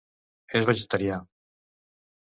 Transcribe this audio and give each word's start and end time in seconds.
És 0.61 0.65
vegetarià. 0.71 1.19